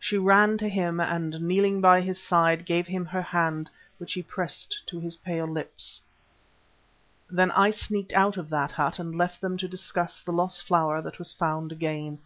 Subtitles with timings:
[0.00, 4.22] She ran to him and kneeling by his side, gave him her hand, which he
[4.22, 6.00] pressed to his pale lips.
[7.28, 11.02] Then I sneaked out of that hut and left them to discuss the lost flower
[11.02, 12.18] that was found again.